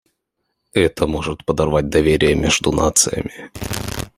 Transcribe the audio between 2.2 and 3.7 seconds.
между нациями.